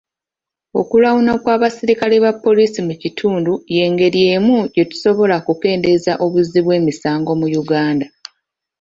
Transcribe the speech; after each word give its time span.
Okulawuna 0.79 1.31
kw'abaserikale 1.41 2.15
ba 2.23 2.31
poliisi 2.43 2.79
mu 2.87 2.93
kitundu 3.01 3.53
y'engeri 3.75 4.19
emu 4.35 4.57
gye 4.73 4.83
tusobola 4.91 5.33
okukendeeza 5.41 6.13
obuzzi 6.25 6.59
bw'emisango 6.65 7.31
mu 7.39 7.47
Uganda. 7.61 8.07